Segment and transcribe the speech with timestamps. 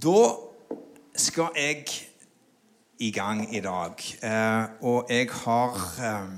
[0.00, 0.20] Da
[1.18, 1.82] skal jeg
[3.02, 3.98] i gang i dag.
[4.22, 6.30] Eh, og jeg har eh,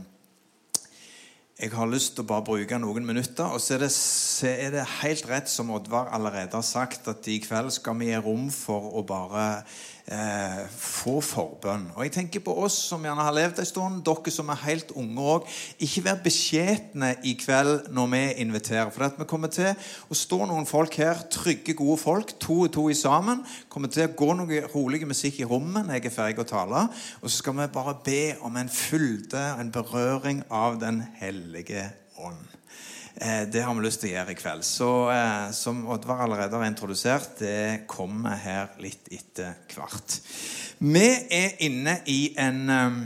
[1.60, 3.52] Jeg har lyst til å bare bruke noen minutter.
[3.54, 7.28] Og så er, det, så er det helt rett, som Oddvar allerede har sagt, at
[7.30, 9.62] i kveld skal vi gi rom for å bare
[10.06, 11.88] eh, få forbønn.
[11.96, 14.92] Og jeg tenker på oss som gjerne har levd en stund, dere som er helt
[14.98, 15.50] unge òg.
[15.82, 18.90] Ikke vær beskjedne i kveld når vi inviterer.
[18.94, 22.72] For at vi kommer til å stå noen folk her, trygge, gode folk, to og
[22.74, 23.44] to i sammen.
[23.72, 26.86] Kommer til å gå noe rolig musikk i rommet når jeg er ferdig å tale.
[27.22, 32.61] Og så skal vi bare be om en fylde, en berøring av Den hellige ånd.
[33.14, 34.64] Eh, det har vi lyst til å gjøre i kveld.
[34.66, 40.16] Så eh, som Oddvar allerede har introdusert, det kommer her litt etter hvert.
[40.82, 43.02] Vi er inne i en eh,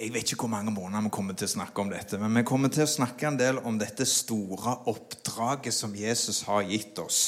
[0.00, 2.44] Jeg vet ikke hvor mange måneder vi kommer til å snakke om dette, men vi
[2.46, 7.22] kommer til å snakke en del om dette store oppdraget som Jesus har gitt oss.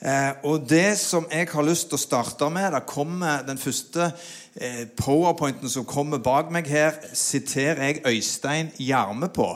[0.00, 4.10] Eh, og det som jeg har lyst til å starte med Det kommer den første
[4.52, 9.46] eh, powerpointen som kommer bak meg her, siterer jeg Øystein Gjerme på.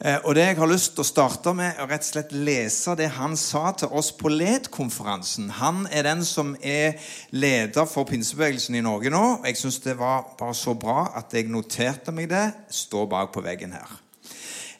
[0.00, 2.96] Eh, og det jeg har lyst til å starte med, er rett og slett lese
[2.98, 5.52] det han sa til oss på LED-konferansen.
[5.60, 6.98] Han er den som er
[7.30, 9.22] leder for pinsebevegelsen i Norge nå.
[9.46, 11.83] Jeg syns det var bare så bra at jeg noterte
[12.14, 12.52] meg det.
[12.70, 13.90] Står bak på veggen her.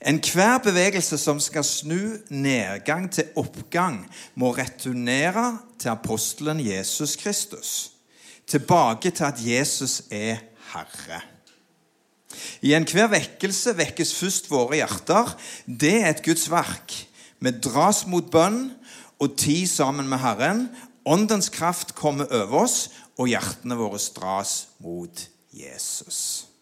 [0.04, 4.02] Enhver bevegelse som skal snu nedgang til oppgang,
[4.36, 7.90] må returnere til apostelen Jesus Kristus.
[8.46, 10.42] Tilbake til at Jesus er
[10.74, 11.22] Herre.
[12.60, 15.32] I enhver vekkelse vekkes først våre hjerter.
[15.66, 16.96] Det er et Guds verk.
[17.40, 18.74] Vi dras mot bønn
[19.20, 20.66] og tid sammen med Herren.
[21.04, 26.53] Åndens kraft kommer over oss, og hjertene våre dras mot Jesus.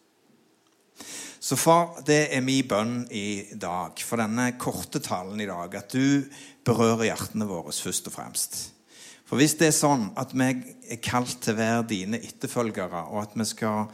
[1.43, 5.91] Så far, det er min bønn i dag, for denne korte talen i dag, at
[5.91, 6.23] du
[6.63, 8.55] berører hjertene våre først og fremst.
[9.27, 13.25] For hvis det er sånn at vi er kalt til å være dine etterfølgere, og
[13.25, 13.91] at vi skal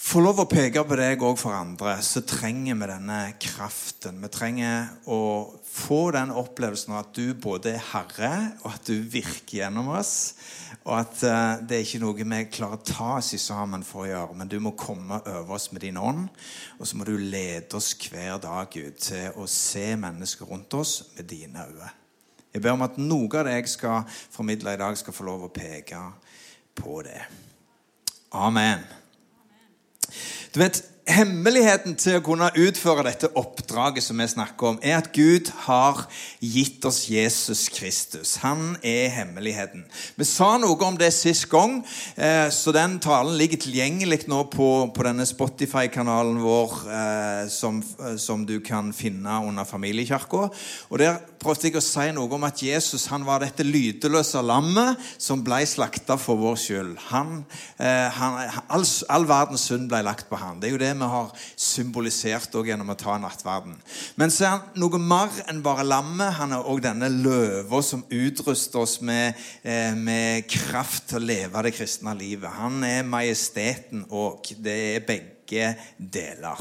[0.00, 4.18] få lov å peke på deg òg for andre, så trenger vi denne kraften.
[4.22, 5.20] Vi trenger å
[5.66, 8.32] få den opplevelsen av at du både er herre,
[8.64, 10.14] og at du virker gjennom oss.
[10.80, 14.10] Og at uh, det er ikke noe vi klarer å ta oss sammen for å
[14.10, 16.30] gjøre, men du må komme over oss med din ånd.
[16.80, 20.94] Og så må du lede oss hver dag ut til å se mennesker rundt oss
[21.16, 21.92] med dine øyne.
[22.50, 25.46] Jeg ber om at noe av det jeg skal formidle i dag, skal få lov
[25.46, 26.00] å peke
[26.80, 27.20] på det.
[28.34, 28.99] Amen.
[30.54, 35.08] Du vet, Hemmeligheten til å kunne utføre dette oppdraget som vi snakker om, er at
[35.10, 36.04] Gud har
[36.38, 38.36] gitt oss Jesus Kristus.
[38.44, 39.82] Han er hemmeligheten.
[40.14, 41.80] Vi sa noe om det sist gang,
[42.14, 48.14] eh, så den talen ligger tilgjengelig nå på, på denne Spotify-kanalen vår, eh, som, eh,
[48.14, 50.46] som, du kan finne under Familiekirka.
[50.90, 55.00] Og Der prøvde jeg å si noe om at Jesus han var dette lydeløse lammet
[55.18, 56.94] som ble slakta for vår skyld.
[57.10, 57.40] Han,
[57.80, 60.60] han, all, all verdens synd ble lagt på han.
[60.60, 63.76] Det er jo det vi har symbolisert gjennom å ta nattverden.
[64.20, 66.36] Men så er han noe mer enn bare lammet.
[66.38, 69.34] Han er òg denne løva som utruster oss med,
[69.64, 72.50] eh, med, kraft til å leve det kristne livet.
[72.58, 74.54] Han er majesteten òg.
[74.58, 76.60] Det er begge deler.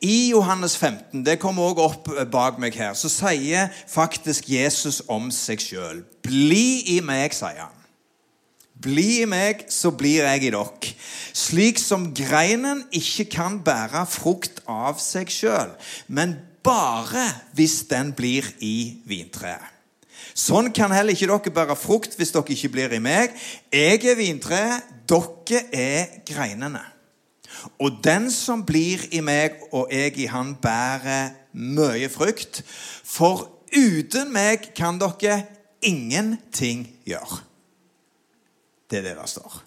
[0.00, 5.30] I Johannes 15, det kommer også opp bak meg her, så sier faktisk Jesus om
[5.30, 6.04] seg sjøl.
[6.22, 7.83] Bli i meg, sier han.
[8.84, 10.94] Bli i meg, så blir jeg i dere.
[11.34, 15.72] Slik som greinen ikke kan bære frukt av seg sjøl,
[16.06, 17.24] men bare
[17.56, 19.70] hvis den blir i vintreet.
[20.34, 23.36] Sånn kan heller ikke dere bære frukt hvis dere ikke blir i meg.
[23.70, 26.82] Jeg er vintreet, dere er greinene.
[27.78, 32.62] Og den som blir i meg og jeg i han, bærer mye frukt.
[32.66, 35.44] For uten meg kan dere
[35.84, 37.44] ingenting gjøre.
[38.90, 39.62] Det er det det står.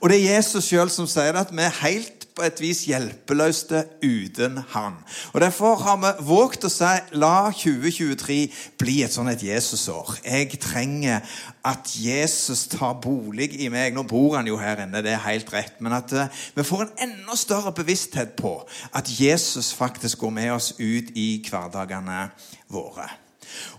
[0.00, 3.80] Og det er Jesus sjøl som sier at vi er helt på et vis hjelpeløse
[4.04, 4.98] uten Han.
[5.32, 8.38] Og Derfor har vi våget å si la 2023
[8.80, 10.18] bli et sånn et Jesusår.
[10.20, 11.24] Jeg trenger
[11.64, 13.96] at Jesus tar bolig i meg.
[13.96, 15.80] Nå bor han jo her inne, det er helt rett.
[15.80, 18.58] Men at uh, vi får en enda større bevissthet på
[18.92, 22.26] at Jesus faktisk går med oss ut i hverdagene
[22.72, 23.08] våre.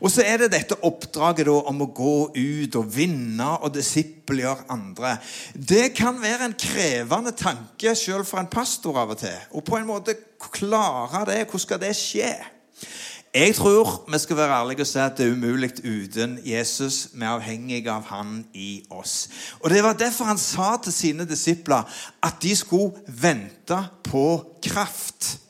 [0.01, 5.17] Og så er det dette oppdraget om å gå ut og vinne og disippelgjøre andre.
[5.53, 9.39] Det kan være en krevende tanke selv for en pastor av og til.
[9.53, 10.17] Og på en måte
[10.51, 11.43] klare det.
[11.47, 12.31] Hvordan skal det skje?
[13.37, 17.09] Jeg tror vi skal være ærlige og si at det er umulig uten Jesus.
[17.13, 19.29] Vi er avhengige av han i oss.
[19.59, 21.83] Og Det var derfor han sa til sine disipler
[22.23, 25.46] at de skulle vente på kraft.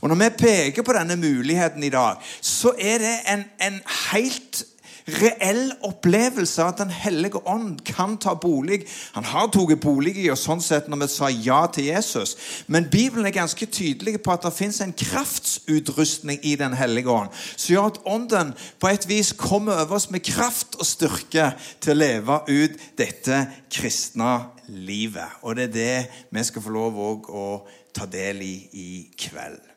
[0.00, 3.80] Og Når vi peker på denne muligheten i dag, så er det en, en
[4.12, 4.64] helt
[5.06, 8.82] reell opplevelse at Den hellige ånd kan ta bolig.
[9.14, 12.36] Han har tatt bolig i oss sånn sett når vi sa ja til Jesus.
[12.66, 17.30] Men Bibelen er ganske tydelig på at det fins en kraftsutrustning i Den hellige ånd
[17.56, 21.94] som gjør at ånden på et vis kommer over oss med kraft og styrke til
[21.94, 24.34] å leve ut dette kristne
[24.66, 25.38] livet.
[25.42, 25.96] Og det er det
[26.34, 27.00] vi skal få lov
[27.30, 27.46] å
[27.94, 29.75] ta del i i kveld.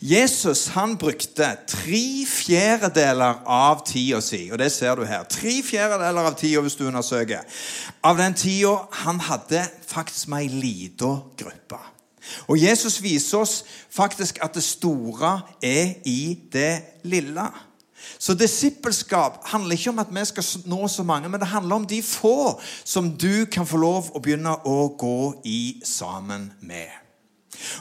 [0.00, 4.44] Jesus han brukte tre fjerdedeler av tida si.
[4.52, 5.24] Og det ser du her.
[5.30, 7.42] Tre fjerdedeler av tida hvis du undersøker.
[8.04, 11.80] Av den tida han hadde faktisk med ei lita gruppe.
[12.46, 13.58] Og Jesus viser oss
[13.90, 17.48] faktisk at det store er i det lille.
[18.18, 21.86] Så disippelskap handler ikke om at vi skal nå så mange, men det handler om
[21.86, 27.01] de få som du kan få lov å begynne å gå i sammen med.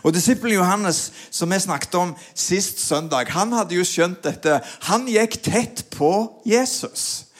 [0.04, 4.62] Og Disippelen Johannes, som vi snakket om sist søndag, han hadde jo skjønt dette.
[4.90, 6.14] Han gikk tett på
[6.48, 7.32] Jesus.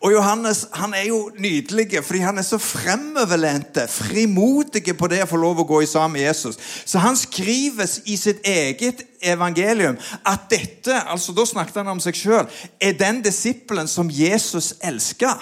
[0.00, 5.28] Og Johannes han er jo nydelig fordi han er så fremoverlente, frimodig på det å
[5.28, 6.56] få lov å gå i sammen med Jesus.
[6.88, 12.16] Så han skrives i sitt eget evangelium at dette altså da snakket han om seg
[12.16, 12.48] sjøl,
[12.80, 15.36] er den disippelen som Jesus elsker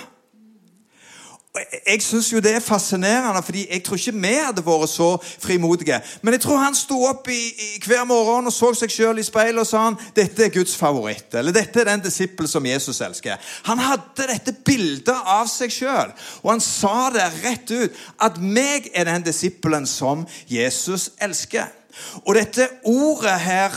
[1.86, 6.00] jeg syns jo det er fascinerende, fordi jeg tror ikke vi hadde vært så frimodige.
[6.22, 9.26] Men jeg tror han sto opp i, i hver morgen og så seg sjøl i
[9.26, 11.32] speilet og sa han, dette er Guds favoritt.
[11.34, 13.40] Eller dette er den disippel som Jesus elsker.
[13.70, 18.04] Han hadde dette bildet av seg sjøl, og han sa det rett ut.
[18.22, 21.68] At meg er den disippelen som Jesus elsker.
[22.26, 23.74] Og dette ordet her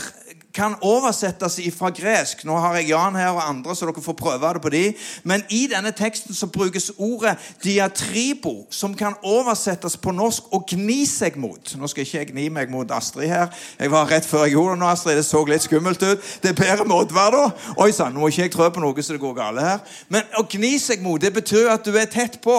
[0.54, 2.44] kan oversettes fra gresk.
[2.44, 4.82] Nå har jeg Jan her og andre, så dere får prøve det på de.
[5.24, 11.02] Men i denne teksten så brukes ordet diatribo, som kan oversettes på norsk og gni
[11.08, 11.74] seg mot.
[11.78, 13.48] Nå skal ikke jeg gni meg mot Astrid her.
[13.80, 15.16] Jeg var rett før jeg gjorde det nå, Astrid.
[15.16, 16.30] Det så litt skummelt ut.
[16.42, 17.72] Det er bedre med Oddvar, da.
[17.82, 19.98] Oi sann, nå må ikke jeg trø på noe så det går galt her.
[20.12, 22.58] Men å gni seg mot, det betyr at du er tett på.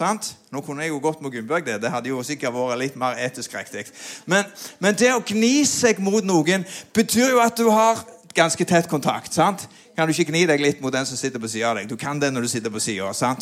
[0.00, 0.30] Sant?
[0.48, 1.74] Nå kunne jeg jo gått med Gunnberg det.
[1.82, 3.82] Det hadde jo sikkert vært litt mer etisk riktig.
[4.24, 4.46] Men,
[4.80, 6.64] men, det å gni seg mot noen
[6.96, 8.00] betyr jo at du har
[8.32, 9.34] ganske tett kontakt.
[9.36, 9.66] sant?
[9.92, 11.90] Kan du ikke gni deg litt mot den som sitter på sida av deg?
[11.90, 13.34] Du kan det når du sitter på sida.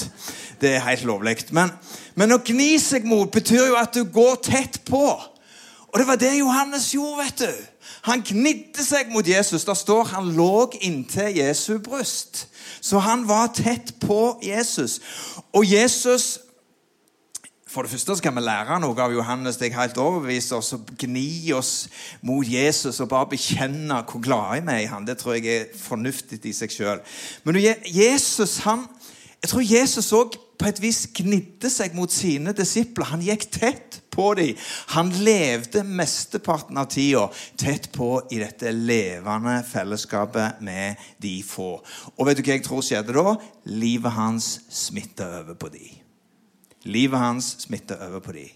[0.58, 1.36] Det er helt lovlig.
[1.54, 1.70] Men,
[2.18, 5.04] men å gni seg mot betyr jo at du går tett på.
[5.88, 7.62] Og det var det Johannes gjorde, vet du.
[8.10, 9.62] Han gnidde seg mot Jesus.
[9.62, 12.48] Der står han lå inntil Jesu bryst.
[12.82, 14.98] Så han var tett på Jesus.
[15.54, 16.47] Og Jesus
[17.68, 19.58] for det første skal vi lære noe av Johannes.
[19.60, 21.72] Det er helt overbevist oss så gni oss
[22.24, 25.04] mot Jesus og bare bekjenne hvor glade vi er i ham.
[25.04, 27.02] Det tror jeg er fornuftig i seg sjøl.
[27.44, 28.86] Men Jesus, han,
[29.42, 33.12] jeg tror Jesus òg på et vis gnidde seg mot sine disipler.
[33.12, 34.56] Han gikk tett på dem.
[34.96, 37.28] Han levde mesteparten av tida
[37.60, 41.76] tett på i dette levende fellesskapet med de få.
[42.16, 43.38] Og vet du hva jeg tror skjedde da?
[43.70, 46.07] Livet hans smitta over på dem.
[46.88, 48.48] Livet hans smitter over på dem.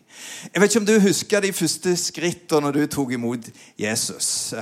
[0.48, 3.50] Jeg vet ikke om du husker de første skrittene når du tok imot
[3.80, 4.54] Jesus.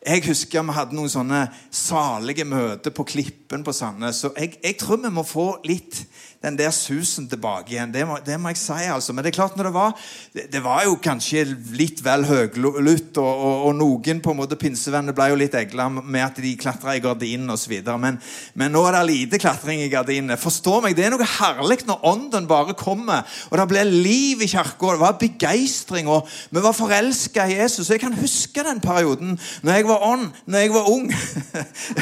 [0.00, 1.42] Jeg husker vi hadde noen sånne
[1.74, 4.22] salige møter på Klippen på Sandnes.
[4.22, 6.02] Så jeg, jeg tror vi må få litt
[6.40, 7.90] den der susen tilbake igjen.
[7.92, 9.12] Det må, det må, jeg si, altså.
[9.12, 9.90] Men det er klart, når det var
[10.32, 11.42] Det, det var jo kanskje
[11.76, 15.88] litt vel høylytt, og, og, og, noen på en måte pinsevennene ble jo litt egla
[15.90, 17.74] med at de klatra i gardinen osv.
[18.00, 18.16] Men,
[18.54, 20.38] men nå er det lite klatring i gardinene.
[20.40, 24.48] Forstå meg, Det er noe herlig når ånden bare kommer, og det ble liv i
[24.48, 24.94] kirka.
[24.94, 27.90] Det var begeistring, og vi var forelska i Jesus.
[27.90, 29.36] Jeg kan huske den perioden
[29.66, 31.12] når jeg var ånd, når jeg var ung.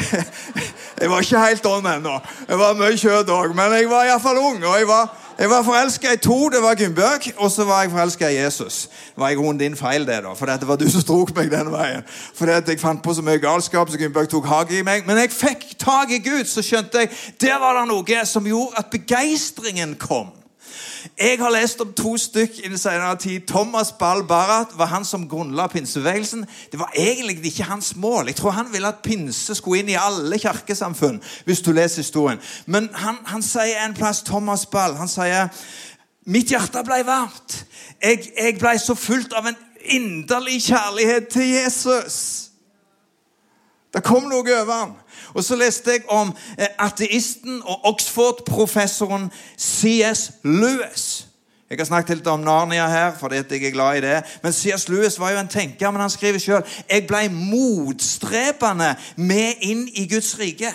[1.01, 2.15] jeg var ikke helt ånd ennå.
[2.47, 4.63] Jeg var mye kjøtt òg, men jeg var iallfall fall ung.
[4.63, 5.09] og jeg var...
[5.39, 6.49] Jeg var forelska i to.
[6.51, 8.89] Det var Gunnbjørg, og så var jeg forelska i Jesus.
[9.15, 11.69] Var i grunnen din feil, det, da, for det var du som drog meg den
[11.71, 12.03] veien.
[12.35, 15.07] Fordi at jeg fant på så mye galskap, så Gunnbjørg tok hag i meg.
[15.07, 18.83] Men jeg fikk tak i Gud, så skjønte jeg der var det noe som gjorde
[18.83, 20.27] at begeistringen kom.
[21.17, 23.39] Jeg har lest om to stykk i den senere tid.
[23.47, 26.45] Thomas Ball Barat var han som grunnla pinsebevegelsen.
[26.71, 28.27] Det var egentlig ikke hans mål.
[28.27, 31.21] Jeg tror han ville at pinse skulle inn i alle kirkesamfunn.
[31.45, 32.39] hvis du leser historien.
[32.65, 35.47] Men han, han sier en plass, Thomas Ball, han sier
[36.29, 37.65] Mitt hjerte ble varmt.
[38.03, 42.48] Jeg, jeg ble så fullt av en inderlig kjærlighet til Jesus.
[43.93, 44.91] Det kom noe over ham.
[45.33, 50.31] Og så leste jeg om eh, ateisten og Oxford-professoren C.S.
[50.43, 51.25] Lewis.
[51.69, 54.19] Jeg har snakket litt om Narnia her, fordi jeg er glad i det.
[54.43, 54.87] Men C.S.
[54.89, 60.07] Lewis var jo en tenker, men han skriver sjøl jeg ble motstrebende med inn i
[60.09, 60.73] Guds rike.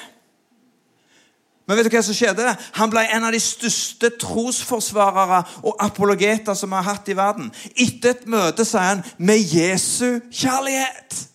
[1.67, 2.55] Men vet du hva som skjedde?
[2.77, 7.49] Han ble en av de største trosforsvarere og apologeter som vi har hatt i verden.
[7.73, 11.34] Etter et møte sa han med Jesu kjærlighet.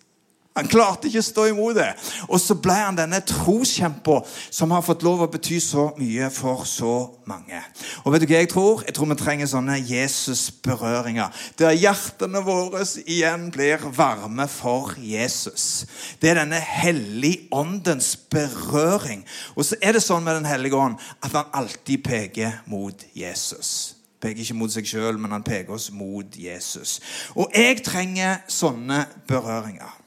[0.59, 1.89] Han klarte ikke å stå imot det.
[2.27, 6.65] Og så ble han denne troskjemper som har fått lov å bety så mye for
[6.69, 6.93] så
[7.29, 7.61] mange.
[8.03, 8.83] Og vet du hva jeg tror?
[8.87, 11.43] Jeg tror vi trenger sånne Jesus-berøringer.
[11.61, 15.85] Der hjertene våre igjen blir varme for Jesus.
[16.21, 19.23] Det er denne hellige åndens berøring.
[19.55, 23.95] Og så er det sånn med Den hellige ånd at han alltid peker mot Jesus
[24.19, 26.97] peker ikke mot seg sjøl, men han peker oss mot Jesus.
[27.39, 29.98] Og jeg trenger sånne berøringer.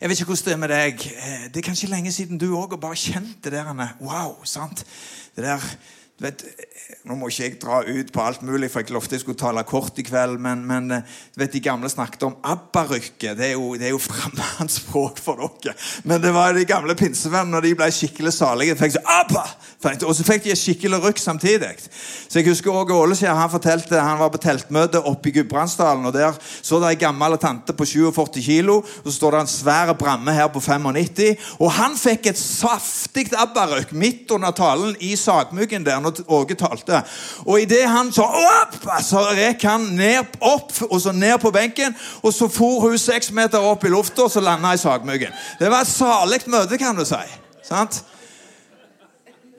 [0.00, 1.00] Jeg vet ikke hvordan det er med deg.
[1.10, 4.84] Eh, det er kanskje lenge siden du òg bare kjent det der Wow, sant?
[5.34, 5.58] Det der
[6.18, 6.42] du vet,
[7.06, 9.62] Nå må ikke jeg dra ut på alt mulig, for jeg lovte jeg skulle tale
[9.64, 10.34] kort i kveld.
[10.42, 13.36] Men, men eh, du vet, de gamle snakket om abbarykket.
[13.38, 15.76] Det er jo, det er jo fremmedspråk for dere.
[16.08, 18.76] Men det var de gamle pinsevennene og de ble skikkelig salige.
[18.76, 19.44] Fikk så, Abba!
[20.08, 21.70] Og så fikk de et skikkelig rykk samtidig.
[22.26, 26.10] Så jeg husker Åge Åleskjær han fortalte han var på teltmøte oppe i Gudbrandsdalen.
[26.10, 28.80] og Der så det ei gammel tante på 47 kilo.
[28.82, 31.38] Og så står det en svær bramme her på 95.
[31.62, 37.02] Og han fikk et saftig abbarykk midt under talen i sagmuggen der når Åge talte.
[37.46, 41.96] Og idet han sa opp, så rek han ned, opp og så ned på benken.
[42.22, 45.34] Og så for hun seks meter opp i lufta, og så landa i sagmuggen.
[45.60, 47.24] Det var et salig møte, kan du si.
[47.68, 48.02] Sant?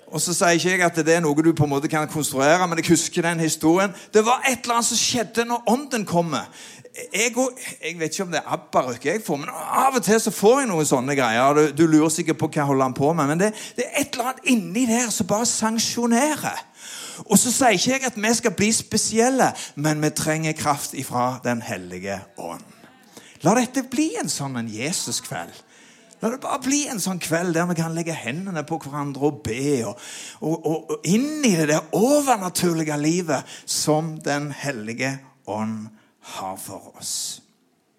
[0.09, 2.65] Og så sier ikke jeg at det er noe du på en måte kan konstruere,
[2.67, 3.93] men jeg husker den historien.
[4.13, 6.49] Det var et eller annet som skjedde når ånden kommer.
[7.13, 7.35] Jeg,
[7.83, 10.63] jeg vet ikke om det er abbarøk jeg får, men av og til så får
[10.63, 11.53] jeg noen sånne greier.
[11.53, 14.17] Du, du lurer sikkert på hva holder han på med, men det, det, er et
[14.17, 16.65] eller annet inni der som bare sanksjonerer.
[17.27, 21.37] Og så sier ikke jeg at vi skal bli spesielle, men vi trenger kraft ifra
[21.43, 22.65] Den hellige ånd.
[23.45, 25.53] La dette bli en sånn en Jesuskveld.
[26.19, 29.39] La det bare bli en sånn kveld der vi kan legge hendene på hverandre og
[29.45, 29.85] be.
[29.87, 30.01] Og,
[30.43, 35.13] og, og, og inn i det der overnaturlige livet som Den hellige
[35.47, 35.87] ånd
[36.35, 37.39] har for oss.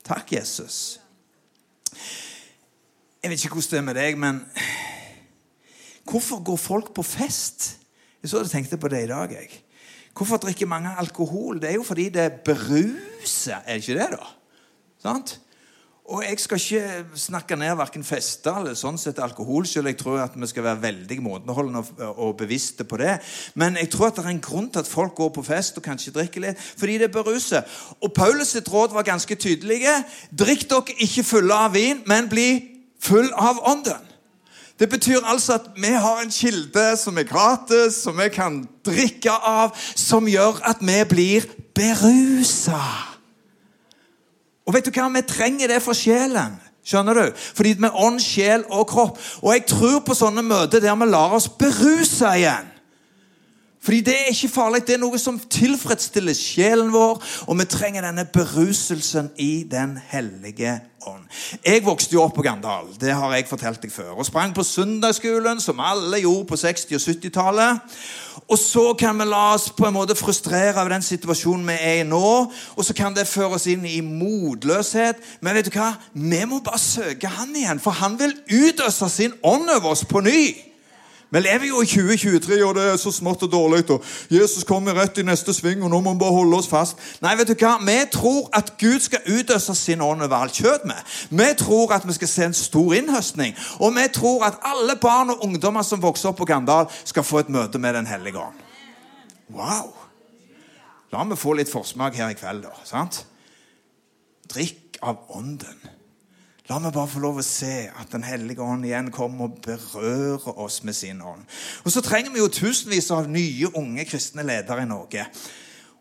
[0.05, 0.99] Takk, Jesus.
[3.21, 4.45] Jeg vet ikke hvordan det er med deg, men
[6.09, 7.77] hvorfor går folk på fest?
[8.21, 9.33] Jeg så jeg tenkte på det i dag.
[9.33, 9.49] jeg.
[10.17, 11.61] Hvorfor drikker mange alkohol?
[11.61, 14.27] Det er jo fordi det beruser, er det ikke det, da?
[15.01, 15.39] Sant?
[16.11, 20.19] Og jeg skal ikke snakke ned verken fester eller sånn sett alkohol, selv jeg tror
[20.25, 23.13] at vi skal være veldig måteholdne og, bevisste på det.
[23.55, 25.87] Men jeg tror at det er en grunn til at folk går på fest og
[25.87, 27.63] kanskje drikker litt, fordi det beruser.
[28.03, 29.93] Og Paulus sitt råd var ganske tydelige.
[30.35, 32.49] Drikk dere ikke fulle av vin, men bli
[32.99, 34.11] full av ånden.
[34.81, 39.31] Det betyr altså at vi har en kilde som er gratis, som vi kan drikke
[39.31, 43.10] av, som gjør at vi blir berusa.
[44.71, 45.09] Og vet du hva?
[45.11, 46.55] Vi trenger det for sjelen.
[46.87, 47.25] Skjønner du?
[47.59, 49.19] Fordi er ånd, sjel og kropp.
[49.43, 52.71] Og jeg tror på sånne møter der vi lar oss beruse igjen.
[53.83, 54.83] Fordi det er ikke farlig.
[54.87, 57.17] Det er noe som tilfredsstiller sjelen vår.
[57.49, 60.75] Og vi trenger denne beruselsen i Den hellige
[61.09, 61.25] ånd.
[61.65, 62.91] Jeg vokste jo opp på Gandal.
[63.01, 64.19] Det har jeg fortalt deg før.
[64.21, 67.97] Og sprang på søndagsskolen, som alle gjorde på 60- og 70-tallet.
[68.51, 72.01] Og så kan vi la oss på en måte frustrere over den situasjonen vi er
[72.03, 72.51] i nå.
[72.77, 75.23] Og så kan det føre oss inn i motløshet.
[75.41, 75.95] Men vet du hva?
[76.13, 80.21] Vi må bare søke Han igjen, for han vil utøse sin ånd over oss på
[80.21, 80.70] ny.
[81.31, 83.91] Vi lever jo i 2023, og det er så smått og dårlig.
[83.91, 86.99] og Jesus kommer rett i neste sving, og nå må vi bare holde oss fast.
[87.23, 87.77] Nei, vet du hva?
[87.87, 90.99] Vi tror at Gud skal utøse sin ånd over alt kjøtt med.
[91.31, 93.55] Vi tror at vi skal se en stor innhøstning.
[93.79, 97.45] Og vi tror at alle barn og ungdommer som vokser opp på Gandal, skal få
[97.45, 98.59] et møte med Den hellige ånd.
[99.55, 99.95] Wow!
[101.13, 102.75] La meg få litt forsmak her i kveld, da.
[102.87, 103.25] sant?
[104.51, 105.79] Drikk av ånden.
[106.71, 110.59] La meg bare få lov å se at Den hellige ånd igjen kommer og berører
[110.63, 111.43] oss med sin ånd.
[111.83, 115.25] Og Så trenger vi jo tusenvis av nye, unge kristne ledere i Norge.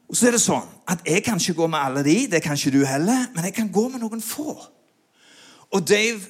[0.10, 2.58] Og så er det sånn at Jeg kan ikke gå med alle de, det kan
[2.58, 4.54] ikke du heller, men jeg kan gå med noen få.
[5.74, 6.22] Og Dave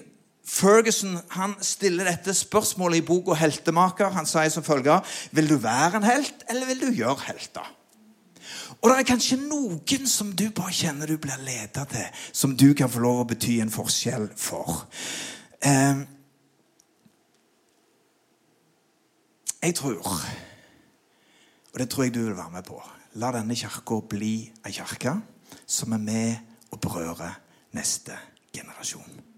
[0.48, 4.16] Ferguson han stiller dette spørsmålet i boka 'Heltemaker'.
[4.16, 7.68] Han sier som følger Vil du være en helt, eller vil du gjøre helter?
[8.80, 12.72] Og det er kanskje noen som du bare kjenner du blir leda til, som du
[12.78, 14.86] kan få lov å bety en forskjell for.
[15.60, 16.06] Eh,
[19.60, 20.00] jeg tror,
[21.74, 22.80] og det tror jeg du vil være med på
[23.20, 24.34] La denne kirka bli
[24.64, 25.16] ei kirke
[25.66, 26.36] som er med
[26.70, 27.40] og berører
[27.74, 28.14] neste
[28.54, 29.29] generasjon.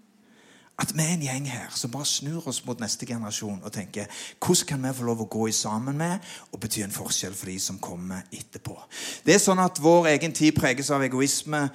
[0.82, 4.10] At vi er en gjeng her som bare snur oss mot neste generasjon og tenker
[4.42, 7.52] hvordan kan vi få lov å gå i sammen med og bety en forskjell for
[7.52, 8.74] de som kommer etterpå.
[9.22, 11.68] Det er sånn at Vår egen tid preges av egoisme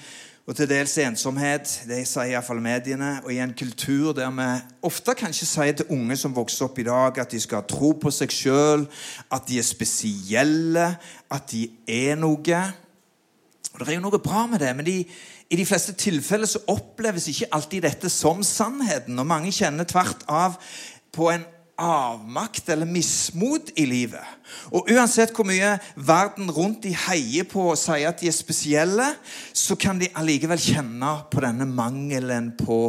[0.47, 1.71] og til dels ensomhet.
[1.87, 3.17] Det sier iallfall mediene.
[3.25, 4.47] Og i en kultur der vi
[4.87, 8.11] ofte kanskje sier til unge som vokser opp i dag, at de skal tro på
[8.15, 8.85] seg sjøl,
[9.27, 10.87] at de er spesielle,
[11.31, 12.61] at de er noe.
[13.77, 14.97] Og Det er jo noe bra med det, men de
[15.47, 19.19] i de fleste tilfeller så oppleves ikke alltid dette som sannheten.
[19.19, 20.57] Og mange kjenner tvert av
[21.13, 21.45] på en
[21.77, 24.23] avmakt eller mismot i livet.
[24.71, 29.07] Og uansett hvor mye verden rundt de heier på og sier at de er spesielle,
[29.53, 32.79] så kan de allikevel kjenne på denne mangelen på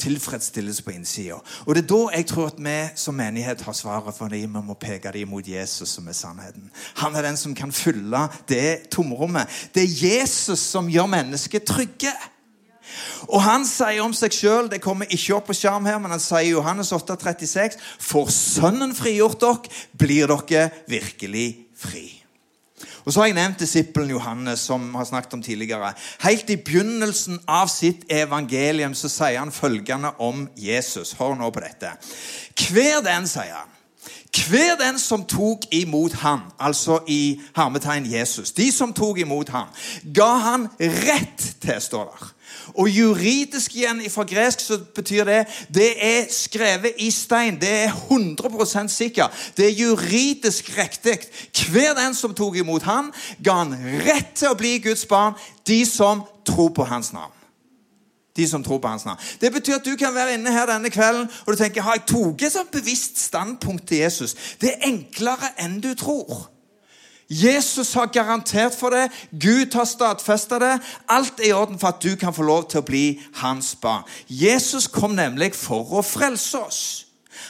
[0.00, 1.38] tilfredsstillelse på innsida.
[1.66, 4.54] Og det er da jeg tror at vi som menighet har svaret, for dem.
[4.58, 6.70] vi må peke dem mot Jesus, som er sannheten.
[7.00, 9.46] Han er den som kan fylle det tomrommet.
[9.74, 12.12] Det er Jesus som gjør mennesket trygge.
[13.28, 16.22] Og han sier om seg sjøl, det kommer ikke opp på skjerm her, men han
[16.22, 21.46] sier i Johannes 8, 36, For Sønnen frigjort dere, blir dere virkelig
[21.78, 22.08] fri.
[23.04, 25.92] Og Så har jeg nevnt disippelen Johannes, som vi har snakket om tidligere.
[26.22, 31.16] Helt i begynnelsen av sitt evangelium så sier han følgende om Jesus.
[31.18, 31.96] Hør nå på dette.
[32.54, 33.72] Hver den, sier han,
[34.32, 39.68] hver den som tok imot han, altså i hermetegn Jesus, de som tok imot han,
[40.14, 42.30] ga han rett til, står der
[42.74, 45.40] og juridisk igjen fra gresk så betyr det
[45.74, 47.60] det er skrevet i stein.
[47.60, 49.28] Det er 100% sikker.
[49.56, 51.18] Det er juridisk riktig.
[51.70, 53.12] Hver den som tok imot ham,
[53.44, 57.32] ga han rett til å bli Guds barn, de som tror på hans navn.
[58.36, 59.20] De som tror på hans navn.
[59.40, 62.06] Det betyr at du kan være inne her denne kvelden og du tenker har jeg
[62.08, 64.36] tatt et sånt bevisst standpunkt til Jesus.
[64.60, 66.48] Det er enklere enn du tror.
[67.32, 69.06] Jesus har garantert for det.
[69.32, 70.72] Gud har stadfesta det.
[71.08, 73.06] Alt er i orden for at du kan få lov til å bli
[73.40, 74.04] hans barn.
[74.28, 76.82] Jesus kom nemlig for å frelse oss.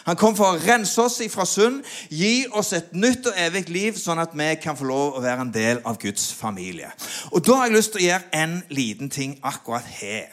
[0.07, 3.99] Han kom for å rense oss ifra synd, gi oss et nytt og evig liv,
[3.99, 6.91] sånn at vi kan få lov å være en del av Guds familie.
[7.31, 10.31] Og Da har jeg lyst til å gjøre en liten ting akkurat her.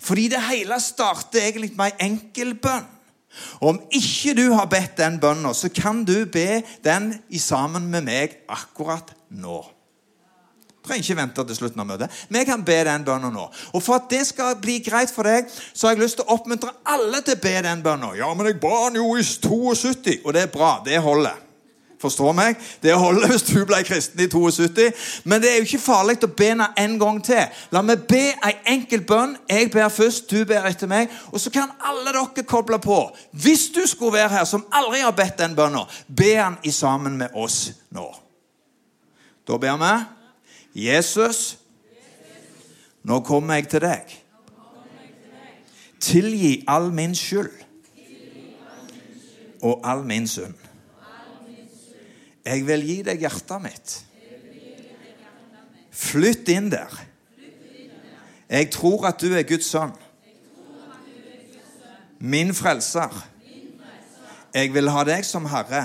[0.00, 2.97] Fordi det hele starter egentlig med ei enkel bønn.
[3.60, 7.90] Og Om ikke du har bedt den bønnen, så kan du be den i sammen
[7.90, 9.60] med meg akkurat nå.
[10.68, 12.20] Du trenger ikke vente til slutten av møtet.
[12.32, 13.48] Vi kan be den bønnen nå.
[13.74, 16.38] Og For at det skal bli greit for deg, så har jeg lyst til å
[16.38, 18.16] oppmuntre alle til å be den bønnen.
[18.16, 20.78] Ja, men jeg ba den jo i 72, og det er bra.
[20.86, 21.47] Det holder.
[22.00, 22.58] Forstår meg?
[22.82, 24.92] Det holder hvis du ble kristen i 72.
[25.24, 27.56] Men det er jo ikke farlig å be henne en gang til.
[27.74, 29.34] La meg be ei enkel bønn.
[29.50, 31.10] Jeg ber først, du ber etter meg.
[31.32, 33.00] Og så kan alle dere koble på.
[33.32, 37.18] Hvis du skulle være her som aldri har bedt den bønna, be den i sammen
[37.18, 38.06] med oss nå.
[39.48, 39.92] Da ber vi
[40.86, 41.58] Jesus,
[43.02, 44.14] nå kommer jeg til deg.
[45.98, 47.50] Tilgi all min skyld
[49.66, 50.67] og all min synd.
[52.48, 53.94] Jeg vil gi deg hjertet mitt.
[55.98, 56.92] Flytt inn der.
[58.48, 59.92] Jeg tror at du er Guds sønn.
[62.18, 63.12] Min frelser.
[64.54, 65.84] Jeg vil ha deg som herre.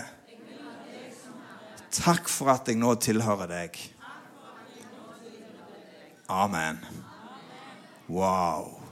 [1.93, 3.82] Takk for at jeg nå tilhører deg.
[6.32, 6.80] Amen.
[8.08, 8.83] Wow.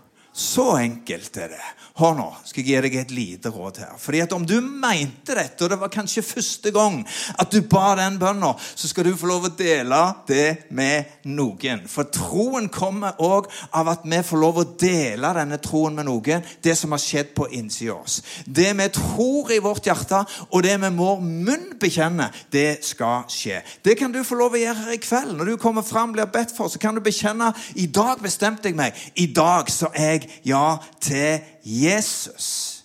[0.42, 1.66] Så enkelt er det.
[2.00, 3.92] Hør nå, skal jeg gi deg et lite råd her.
[4.00, 7.02] Fordi at Om du mente dette, og det var kanskje første gang
[7.38, 11.84] at du ba den bønna, så skal du få lov å dele det med noen.
[11.92, 16.48] For troen kommer òg av at vi får lov å dele denne troen med noen.
[16.64, 18.22] Det som har skjedd på innsida av oss.
[18.46, 23.60] Det vi tror i vårt hjerte, og det vi må munn bekjenne, det skal skje.
[23.84, 25.36] Det kan du få lov å gjøre her i kveld.
[25.38, 28.80] Når du kommer fram, blir bedt for, så kan du bekjenne i dag bestemte jeg
[28.80, 28.98] meg.
[29.20, 32.78] I dag så er jeg ja til Jesus.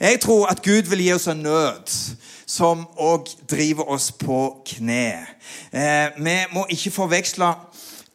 [0.00, 5.26] Jeg tror at Gud vil gi oss en nød som òg driver oss på kne.
[5.72, 7.52] Eh, vi må ikke forveksle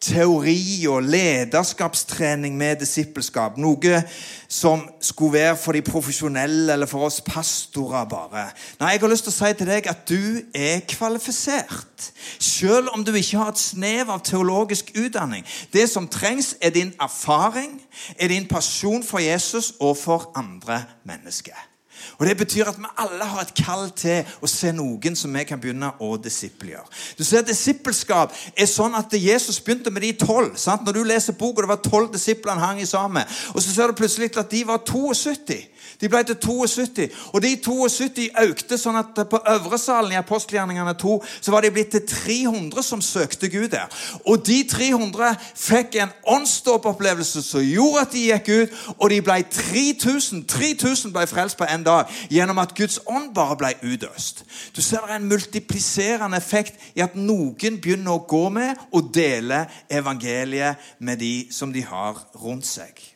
[0.01, 3.57] teori og lederskapstrening med disippelskap.
[3.61, 4.01] Noe
[4.49, 8.49] som skulle være for de profesjonelle eller for oss pastorer bare.
[8.79, 12.11] Nei, Jeg har lyst til å si til deg at du er kvalifisert.
[12.39, 15.45] Selv om du ikke har et snev av teologisk utdanning.
[15.73, 17.81] Det som trengs, er din erfaring,
[18.19, 21.70] er din passion for Jesus og for andre mennesker.
[22.17, 25.43] Og Det betyr at vi alle har et kall til å se noen som vi
[25.47, 26.87] kan begynne å disiplegjøre.
[27.17, 30.55] Du ser, Disippelskap er sånn at Jesus begynte med de tolv.
[30.55, 33.27] Når du leser boka, det var tolv disipler han hang i sammen.
[33.55, 35.70] Og så ser du plutselig at de var 72.
[36.01, 37.07] De ble til 72.
[37.33, 41.93] Og de 72 økte sånn at på øvresalen i apostelgjerningene 2 så var de blitt
[41.93, 43.89] til 300 som søkte Gud der.
[44.25, 49.37] Og de 300 fikk en åndsdåpopplevelse som gjorde at de gikk ut, og de ble
[49.51, 50.43] 3000.
[50.49, 54.43] 3000 ble frelst på en dag gjennom at Guds ånd bare ble utøst.
[54.75, 59.11] Du ser det er en multipliserende effekt i at noen begynner å gå med og
[59.13, 63.10] dele evangeliet med de som de har rundt seg.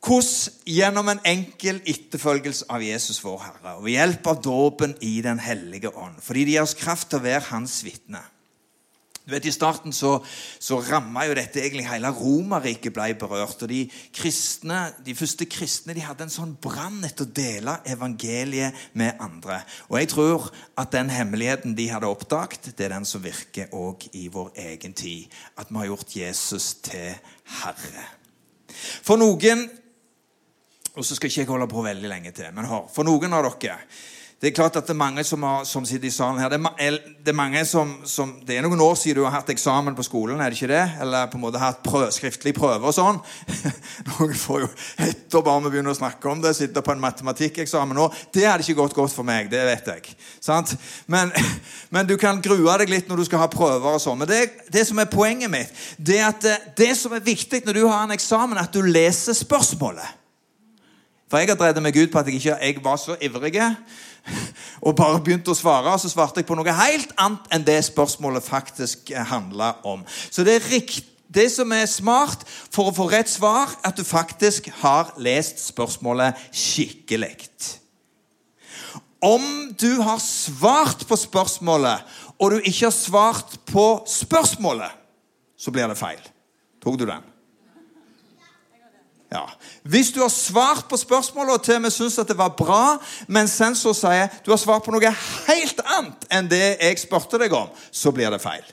[0.00, 5.20] Hvordan gjennom en enkel etterfølgelse av Jesus vår Herre og ved hjelp av dåpen i
[5.20, 6.16] Den hellige ånd.
[6.24, 8.22] Fordi det gir oss kraft til å være Hans vitne.
[9.30, 10.14] Du vet, I starten så,
[10.58, 13.60] så ramma jo dette egentlig hele Romerriket ble berørt.
[13.62, 13.84] og De
[14.16, 19.60] kristne, de første kristne de hadde en sånn brann etter å dele evangeliet med andre.
[19.86, 20.48] Og jeg tror
[20.80, 24.96] at den hemmeligheten de hadde oppdaget, det er den som virker òg i vår egen
[24.96, 25.28] tid.
[25.60, 27.12] At vi har gjort Jesus til
[27.60, 28.08] Herre.
[29.04, 29.68] For noen
[30.96, 32.88] Og så skal ikke jeg holde på veldig lenge til, men hør.
[32.94, 33.78] For noen av dere
[34.40, 36.48] det er klart at det er mange som, har, som sitter i salen her.
[36.48, 39.50] Det er, det er mange som, som, det er noen år siden du har hatt
[39.52, 40.84] eksamen på skolen, er det ikke det?
[41.04, 43.18] Eller på en måte hatt prøv, skriftlig prøve og sånn.
[44.08, 44.70] Noen får jo
[45.04, 48.06] etter bare vi begynner å snakke om det, Sitter på en matematikkeksamen nå.
[48.32, 50.14] Det hadde ikke gått godt for meg, det vet jeg.
[51.12, 51.34] Men,
[51.92, 54.22] men, du kan grue deg litt når du skal ha prøver og sånn.
[54.22, 54.40] Men det,
[54.72, 57.84] det, som er poenget mitt, det er at det, det som er viktig når du
[57.84, 60.16] har en eksamen, er at du leser spørsmålet.
[61.30, 63.54] For jeg har drevet meg ut på at jeg ikke jeg var så ivrig
[64.86, 65.92] og bare begynte å svare.
[65.94, 70.02] Og så svarte jeg på noe helt annet enn det spørsmålet faktisk handla om.
[70.30, 71.06] Så det er riktig.
[71.30, 72.40] Det som er smart
[72.74, 77.36] for å få rett svar, at du faktisk har lest spørsmålet skikkelig.
[79.22, 82.02] Om du har svart på spørsmålet,
[82.34, 84.90] og du ikke har svart på spørsmålet,
[85.54, 86.22] så blir det feil.
[86.82, 87.22] Tok du den?
[89.30, 89.44] Ja.
[89.86, 92.98] Hvis du har svart på spørsmålet og til og med syns det var bra,
[93.30, 95.14] men sensor sier du har svart på noe
[95.46, 98.66] helt annet enn det jeg spurte deg om, så blir det feil.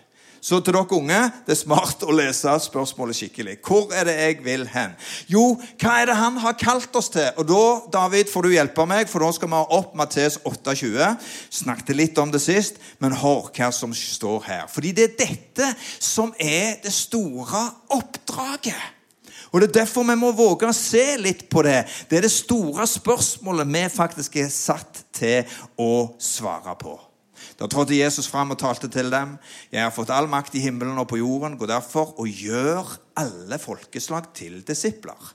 [0.48, 3.58] Så til dere unge det er smart å lese spørsmålet skikkelig.
[3.66, 4.94] Hvor er det jeg vil hen?
[5.30, 5.44] Jo,
[5.82, 7.28] hva er det han har kalt oss til?
[7.38, 7.64] Og da,
[8.00, 11.14] David, får du hjelpe meg, for da skal vi ha opp Mattes 28.
[11.62, 14.68] Snakket litt om det sist, men hør hva som står her.
[14.72, 17.68] Fordi det er dette som er det store
[17.98, 18.97] oppdraget.
[19.52, 21.86] Og Det er derfor vi må våge å se litt på det.
[22.10, 26.98] Det er det store spørsmålet vi faktisk er satt til å svare på.
[27.58, 29.38] Da trådte Jesus fram og talte til dem.
[29.72, 31.58] Jeg har fått all makt i himmelen og på jorden.
[31.58, 35.34] Gå derfor og gjør alle folkeslag til disipler.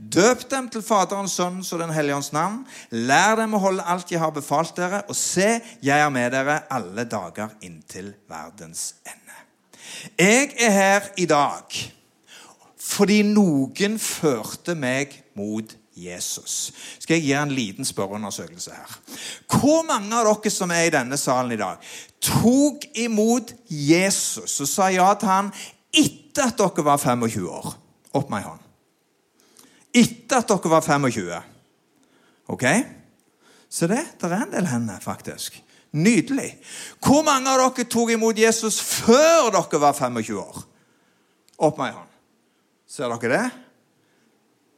[0.00, 2.62] Døp dem til Faderens, Sønnens og Den hellige ånds navn.
[2.90, 6.62] Lær dem å holde alt jeg har befalt dere, og se, jeg er med dere
[6.72, 9.36] alle dager inntil verdens ende.
[10.16, 11.80] Jeg er her i dag
[12.90, 16.70] fordi noen førte meg mot Jesus.
[16.98, 18.96] Skal jeg gi en liten spørreundersøkelse her.
[19.50, 21.80] Hvor mange av dere som er i denne salen i dag,
[22.22, 25.52] tok imot Jesus og sa ja til han
[25.90, 27.72] etter at dere var 25 år?
[28.16, 28.66] Opp med ei hånd.
[30.00, 31.40] Etter at dere var 25.
[32.50, 32.66] Ok?
[33.70, 34.02] Se det.
[34.18, 35.60] Det er en del hender, faktisk.
[35.90, 36.52] Nydelig.
[37.02, 40.62] Hvor mange av dere tok imot Jesus før dere var 25 år?
[41.60, 42.09] Opp med ei hånd.
[42.90, 43.50] Ser dere det?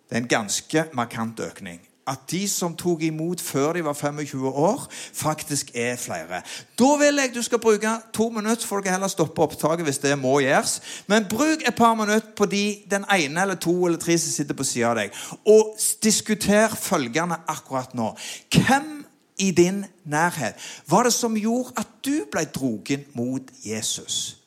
[0.09, 1.81] Det er en ganske markant økning.
[2.07, 4.83] At de som tok imot før de var 25 år,
[5.15, 6.43] faktisk er flere.
[6.79, 10.19] Da vil jeg du skal bruke to minutter, for dere heller stoppe opptaket hvis det
[10.19, 10.81] må gjøres.
[11.07, 14.59] Men bruk et par minutter på de, den ene eller to eller tre som sitter
[14.59, 15.73] på sida av deg, og
[16.03, 18.13] diskuter følgende akkurat nå.
[18.53, 19.07] Hvem
[19.39, 24.42] i din nærhet var det som gjorde at du ble drogen mot Jesus?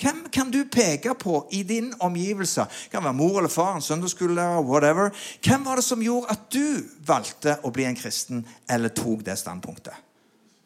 [0.00, 2.64] Hvem kan du peke på i din omgivelse?
[2.64, 5.10] Det kan være mor eller far, en søndagsskolelærer, whatever.
[5.44, 9.36] Hvem var det som gjorde at du valgte å bli en kristen, eller tok det
[9.40, 9.96] standpunktet?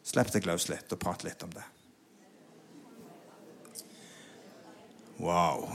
[0.05, 1.65] Slipp deg løs litt og prat litt om det.
[5.19, 5.67] Wow.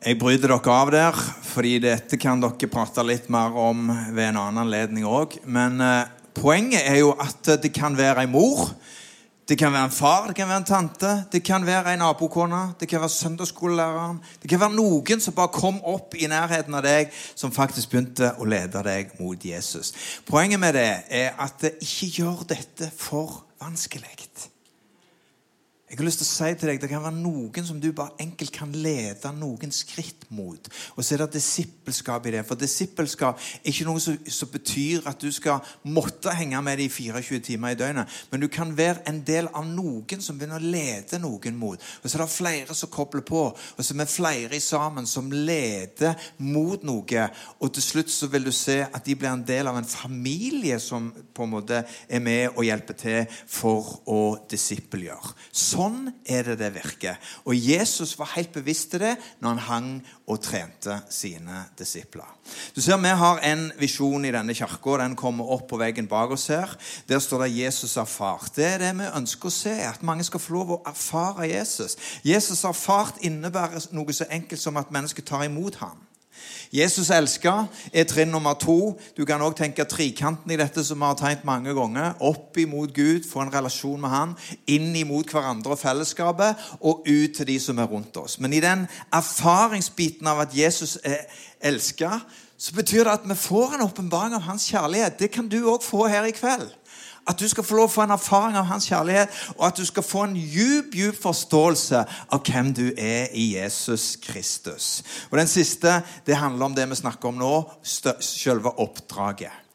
[0.00, 4.38] Jeg bryter dere av der, fordi dette kan dere prate litt mer om ved en
[4.40, 5.36] annen anledning òg.
[5.44, 8.70] Men eh, poenget er jo at det kan være ei mor
[9.50, 12.60] det kan være en far, det kan være en tante, det kan være en nabokone,
[12.80, 14.20] det kan være søndagsskolelæreren.
[14.42, 18.30] Det kan være noen som bare kom opp i nærheten av deg, som faktisk begynte
[18.38, 19.90] å lede deg mot Jesus.
[20.28, 24.14] Poenget med det er at ikke gjør dette for vanskelig.
[25.90, 28.14] Jeg har lyst til å si til deg, Det kan være noen som du bare
[28.22, 30.68] enkelt kan lede noen skritt mot.
[30.94, 32.44] Og så er det disippelskap i det.
[32.46, 36.86] For disippelskap er ikke noe som, som, betyr at du skal måtte henge med dem
[36.86, 38.06] i 24 timer i døgnet.
[38.30, 41.82] Men du kan være en del av noen som begynner å lede noen mot.
[42.04, 43.42] Og så er det flere som kobler på.
[43.50, 47.26] Og så er vi flere sammen som leder mot noe.
[47.58, 50.78] Og til slutt så vil du se at de blir en del av en familie
[50.78, 54.22] som på en måte er med og hjelper til for å
[54.54, 55.34] disippelgjøre.
[55.50, 57.16] Så Sånn er det det virker.
[57.48, 59.88] Og Jesus var helt bevisst til det når han hang
[60.28, 62.28] og trente sine disipler.
[62.74, 64.98] Du ser Vi har en visjon i denne kirka.
[65.00, 66.76] Den kommer opp på veggen bak oss her.
[67.08, 68.52] Der står det 'Jesus har fart'.
[68.56, 69.70] Det er det vi ønsker å se.
[69.70, 71.96] At mange skal få lov å erfare Jesus.
[72.24, 76.09] Jesus har fart innebærer noe så enkelt som at mennesket tar imot ham.
[76.74, 78.94] Jesus elsker er trinn nummer to.
[79.16, 82.16] Du kan òg tenke trikanten i dette som vi har tegnet mange ganger.
[82.20, 84.34] Opp imot Gud, få en relasjon med Han.
[84.70, 88.38] Inn imot hverandre og fellesskapet, og ut til de som er rundt oss.
[88.40, 91.26] Men i den erfaringsbiten av at Jesus er
[91.60, 92.20] elska,
[92.60, 95.16] så betyr det at vi får en åpenbaring av hans kjærlighet.
[95.18, 96.68] Det kan du òg få her i kveld.
[97.30, 99.86] At du skal få lov å få en erfaring av hans kjærlighet, og at du
[99.86, 102.02] skal få en djup djup forståelse
[102.34, 105.04] av hvem du er i Jesus Kristus.
[105.30, 109.69] Og Den siste det handler om det vi snakker om nå, selve oppdraget.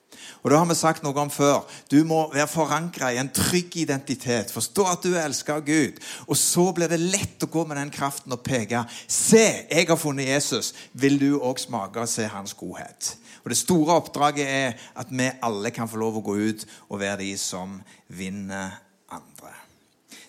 [0.46, 1.64] Og det har vi sagt noe om før.
[1.90, 4.52] Du må være forankra i en trygg identitet.
[4.54, 5.98] Forstå at du er elska av Gud.
[6.30, 8.84] Og så blir det lett å gå med den kraften og peke.
[9.10, 10.76] Se, jeg har funnet Jesus.
[10.94, 13.16] Vil du òg smake og se hans godhet?
[13.42, 17.02] Og Det store oppdraget er at vi alle kan få lov å gå ut og
[17.02, 17.80] være de som
[18.14, 18.78] vinner
[19.10, 19.50] andre.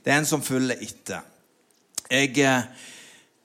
[0.01, 1.29] Det er en som følger etter.
[2.09, 2.69] Jeg eh,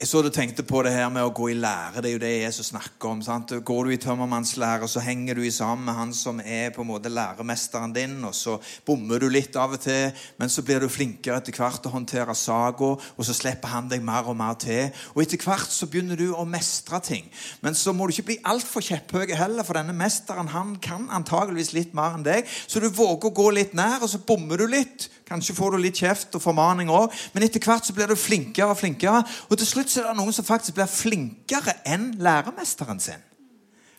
[0.02, 2.02] jeg så du tenkte på det her med å gå i lære.
[2.02, 3.20] Det er jo det Jesus snakker om.
[3.22, 3.52] sant?
[3.62, 6.90] Går du i tømmermannslære, så henger du i sammen med han som er på en
[6.90, 8.56] måte læremesteren din, og så
[8.88, 10.10] bommer du litt av og til,
[10.42, 14.02] men så blir du flinkere etter hvert å håndtere saga, og så slipper han deg
[14.02, 14.90] mer og mer til.
[15.14, 17.30] Og etter hvert så begynner du å mestre ting.
[17.62, 21.76] Men så må du ikke bli altfor kjepphøy heller, for denne mesteren han kan antageligvis
[21.78, 24.66] litt mer enn deg, så du våger å gå litt nær, og så bommer du
[24.66, 25.12] litt.
[25.32, 28.74] Kanskje får du litt kjeft og formaning òg, men etter hvert så blir du flinkere
[28.74, 29.24] og flinkere.
[29.48, 33.24] Og til slutt så er det noen som faktisk blir flinkere enn læremesteren sin.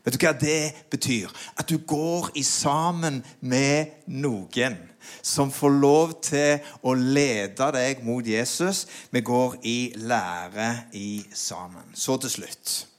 [0.03, 1.31] Vet du hva det betyr?
[1.57, 4.77] At du går i sammen med noen
[5.23, 8.85] som får lov til å lede deg mot Jesus.
[9.15, 11.95] Vi går i lære i sammen.
[11.95, 12.92] Så til slutt.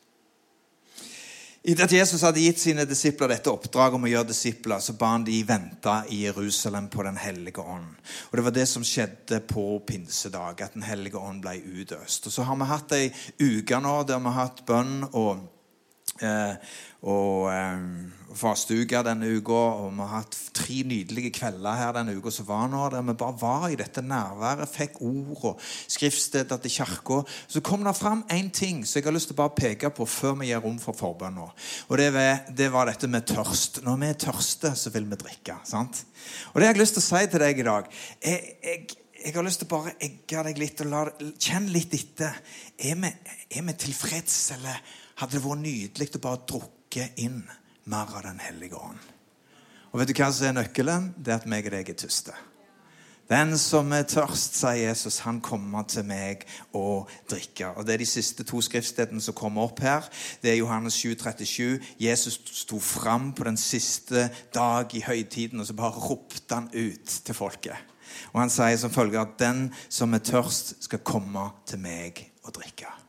[1.63, 5.13] Etter at Jesus hadde gitt sine disipler dette oppdraget om å gjøre disipler, så ba
[5.13, 7.93] han de vente i Jerusalem på Den hellige ånd.
[8.31, 12.27] Og Det var det som skjedde på pinsedag, at Den hellige ånd ble utøst.
[12.27, 15.52] Og Så har vi hatt ei uke nå der vi har hatt bønn og, eh,
[16.21, 17.79] og eh,
[18.37, 19.59] fasteuke denne uka.
[19.83, 23.15] Og vi har hatt tre nydelige kvelder her denne uka som var nå, der vi
[23.19, 27.21] bare var i dette nærværet, fikk ord og skriftsteder til kirka.
[27.47, 30.07] Så kom det fram én ting som jeg har lyst til å bare peke på
[30.07, 31.49] før vi gir rom for forbønn nå.
[31.89, 33.83] Og det var, det var, dette med tørst.
[33.83, 35.59] Når vi er tørste, så vil vi drikke.
[35.67, 36.05] sant?
[36.53, 37.95] Og det jeg har lyst til å si til deg i dag.
[38.23, 38.83] jeg, jeg
[39.23, 41.03] jeg har lyst til å bare egge deg litt og la,
[41.39, 42.35] kjenne litt etter.
[42.75, 43.11] Er vi,
[43.55, 44.81] er vi tilfreds, eller
[45.19, 47.43] hadde det vært nydelig å bare drukke inn
[47.89, 49.11] mer av Den hellige ånd.
[49.91, 51.13] Og vet du hva som er nøkkelen?
[51.17, 52.33] Det er at meg og deg er tyste.
[53.29, 56.43] Den som er tørst, sier Jesus, han kommer til meg
[56.75, 57.77] og drikker.
[57.77, 60.09] Og Det er de siste to skriftstedene som kommer opp her.
[60.41, 61.79] Det er Johannes 7, 37.
[61.99, 67.21] Jesus sto fram på den siste dag i høytiden, og så bare ropte han ut
[67.25, 67.77] til folket.
[68.33, 72.53] Og han sier som følger at den som er tørst, skal komme til meg og
[72.59, 73.02] drikke.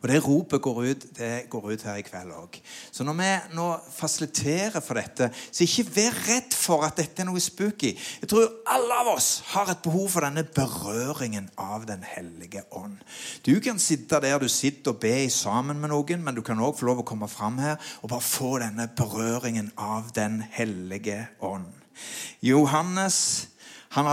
[0.00, 2.56] Og det ropet går ut, det går ut her i kveld òg.
[2.92, 7.28] Så når vi nå fasiliterer for dette, så ikke vær redd for at dette er
[7.28, 7.92] noe spooky.
[8.22, 12.96] Jeg tror alle av oss har et behov for denne berøringen av Den hellige ånd.
[13.44, 16.78] Du kan sitte der du sitter og be sammen med noen, men du kan òg
[16.78, 21.68] få lov å komme fram her og bare få denne berøringen av Den hellige ånd.
[22.40, 23.49] Johannes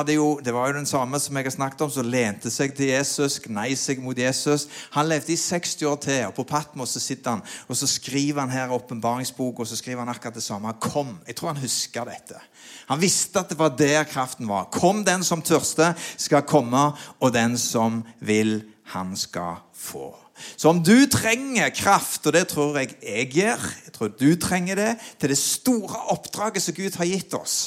[0.09, 2.89] jo, Det var jo den samme som jeg har snakket om, som lente seg til
[2.89, 4.67] Jesus, gnei seg mot Jesus.
[4.91, 8.41] Han levde i 60 år til, og på Patmos så sitter han og så skriver
[8.41, 10.73] han her åpenbaringsbok, og så skriver han akkurat det samme.
[10.79, 11.19] Kom.
[11.27, 12.41] Jeg tror han husker dette.
[12.87, 14.69] Han visste at det var der kraften var.
[14.71, 18.63] Kom, den som tørste, skal komme, og den som vil,
[18.93, 20.26] han skal få.
[20.55, 24.79] Så om du trenger kraft, og det tror jeg jeg gjør, jeg tror du trenger
[24.79, 27.57] det, til det store oppdraget som Gud har gitt oss,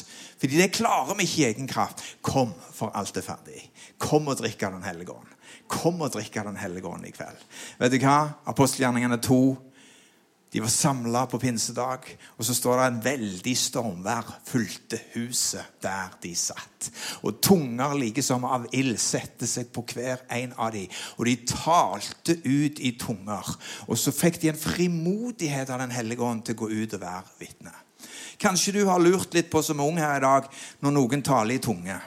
[0.41, 2.05] fordi det klarer vi ikke i egen kraft.
[2.23, 3.67] Kom, for alt er ferdig.
[4.01, 5.35] Kom og drikk av Den hellige ånd.
[5.71, 7.43] Kom og drikk av Den hellige ånd i kveld.
[7.81, 8.21] Vet du hva?
[8.49, 9.43] Apostelgjerningene 2
[10.51, 16.11] de var samla på pinsedag, og så står det en veldig stormvær fulgte huset der
[16.25, 16.89] de satt.
[17.23, 20.91] Og tunger like som av ild satte seg på hver en av dem.
[21.19, 23.47] Og de talte ut i tunger.
[23.87, 27.05] Og så fikk de en frimodighet av Den hellige ånd til å gå ut og
[27.05, 27.77] være vitne.
[28.41, 30.51] Kanskje du har lurt litt på som ung her i dag
[30.83, 32.01] når noen taler i tunge.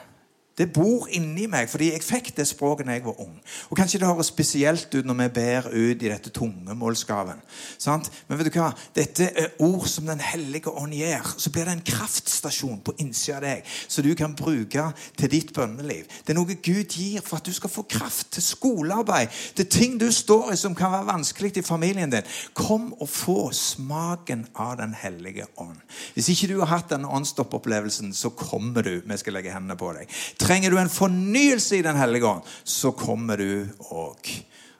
[0.54, 3.32] Det bor inni meg, fordi jeg fikk det språket da jeg var ung.
[3.70, 7.40] Og Kanskje det høres spesielt ut når vi ber ut i dette tungemålsgaven.
[7.78, 8.10] Sant?
[8.28, 8.68] Men vet du hva?
[8.94, 11.26] Dette er ord som Den hellige ånd gir.
[11.38, 14.84] Så blir det en kraftstasjon på innsida av deg som du kan bruke
[15.18, 16.06] til ditt bønneliv.
[16.22, 19.98] Det er noe Gud gir for at du skal få kraft til skolearbeid, til ting
[19.98, 22.30] du står i som kan være vanskelig i familien din.
[22.54, 25.76] Kom og få smaken av Den hellige ånd.
[26.14, 29.00] Hvis ikke du har hatt denne åndsstoppopplevelsen, så kommer du.
[29.02, 30.10] Vi skal legge hendene på deg.
[30.44, 34.32] Trenger du en fornyelse i Den hellige ånd, så kommer du òg.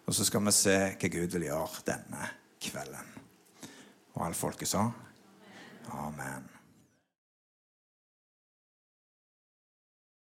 [0.05, 3.15] Og så skal vi se hva Gud vil gjøre denne kvelden.
[4.15, 4.85] Og alle folket sa?
[6.05, 6.54] Amen.